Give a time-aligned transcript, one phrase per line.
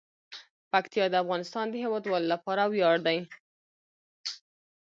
[0.71, 3.17] پکتیا د افغانستان د هیوادوالو لپاره ویاړ دی.